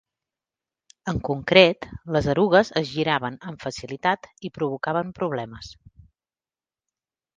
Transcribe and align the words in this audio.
En 1.11 1.19
concret, 1.27 1.85
les 2.15 2.29
erugues 2.33 2.73
es 2.81 2.89
giraven 2.93 3.37
amb 3.51 3.67
facilitat 3.67 4.27
i 4.49 4.51
provocaven 4.57 5.13
problemes. 5.21 5.71